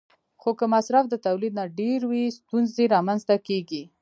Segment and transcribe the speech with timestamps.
[0.41, 3.83] خو که مصرف د تولید نه ډېر وي، ستونزې رامنځته کېږي.